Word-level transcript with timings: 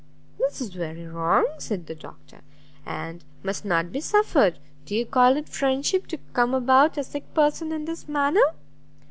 "This 0.39 0.61
is 0.61 0.69
very 0.73 1.05
wrong," 1.05 1.45
said 1.59 1.85
the 1.85 1.93
doctor, 1.93 2.41
"and 2.87 3.23
must 3.43 3.63
not 3.65 3.91
be 3.91 4.01
suffered: 4.01 4.57
do 4.87 4.95
you 4.95 5.05
call 5.05 5.37
it 5.37 5.47
friendship 5.47 6.07
to 6.07 6.17
come 6.33 6.55
about 6.55 6.97
a 6.97 7.03
sick 7.03 7.31
person 7.35 7.71
in 7.71 7.85
this 7.85 8.07
manner?" 8.07 8.55